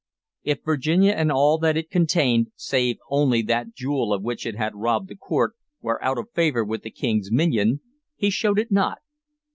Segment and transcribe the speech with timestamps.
[0.43, 4.73] If Virginia and all that it contained, save only that jewel of which it had
[4.75, 7.81] robbed the court, were out of favor with the King's minion,
[8.15, 8.97] he showed it not.